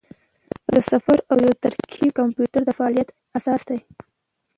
[0.73, 3.79] د صفر او یو ترکیب د کمپیوټر د فعالیت اساس دی.